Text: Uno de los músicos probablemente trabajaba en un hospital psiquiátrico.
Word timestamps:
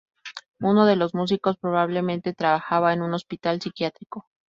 Uno 0.61 0.87
de 0.87 0.95
los 0.95 1.13
músicos 1.13 1.57
probablemente 1.59 2.33
trabajaba 2.33 2.91
en 2.93 3.03
un 3.03 3.13
hospital 3.13 3.61
psiquiátrico. 3.61 4.25